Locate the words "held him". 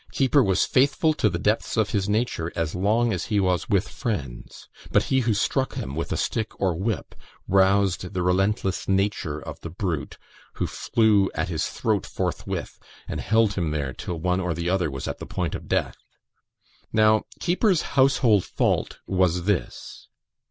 13.21-13.69